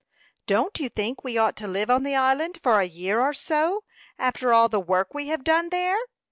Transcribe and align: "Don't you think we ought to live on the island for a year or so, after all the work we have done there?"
"Don't 0.47 0.79
you 0.79 0.89
think 0.89 1.23
we 1.23 1.37
ought 1.37 1.55
to 1.57 1.67
live 1.67 1.91
on 1.91 2.01
the 2.01 2.15
island 2.15 2.59
for 2.63 2.79
a 2.79 2.85
year 2.85 3.19
or 3.21 3.35
so, 3.35 3.83
after 4.17 4.51
all 4.51 4.67
the 4.67 4.79
work 4.79 5.13
we 5.13 5.27
have 5.27 5.43
done 5.43 5.69
there?" 5.69 5.99